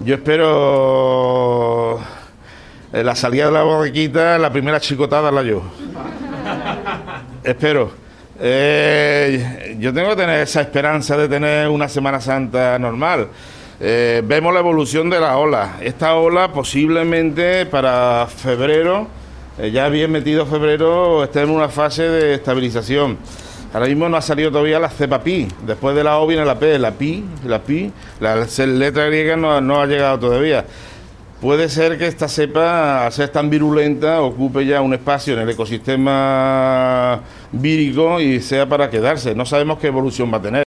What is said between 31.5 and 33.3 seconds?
ser que esta cepa, al ser